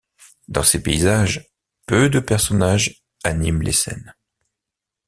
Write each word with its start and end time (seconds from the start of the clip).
Dans 0.47 0.63
ses 0.63 0.81
paysages, 0.81 1.47
peu 1.85 2.09
de 2.09 2.19
personnages 2.19 3.03
animent 3.23 3.61
les 3.61 3.71
scènes. 3.71 4.15